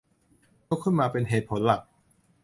[0.67, 1.81] ยกขึ้นมาเป็นเหตุผลหลัก